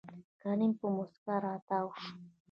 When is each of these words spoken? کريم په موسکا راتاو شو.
کريم 0.41 0.71
په 0.79 0.85
موسکا 0.95 1.35
راتاو 1.47 1.87
شو. 2.01 2.13